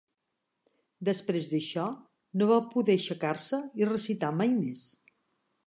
Després 1.09 1.49
d'això, 1.51 1.83
no 2.43 2.49
va 2.53 2.59
poder 2.73 2.97
aixecar-se 3.01 3.61
i 3.83 3.89
recitar 3.93 4.33
mai 4.41 4.53
més. 4.59 4.91